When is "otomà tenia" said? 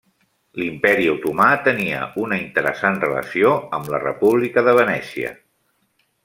1.11-1.99